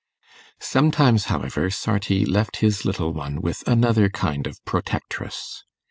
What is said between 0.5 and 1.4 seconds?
Sometimes,